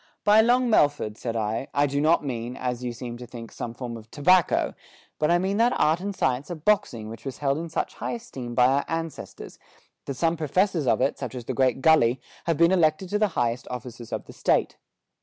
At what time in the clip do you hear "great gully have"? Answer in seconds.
11.53-12.57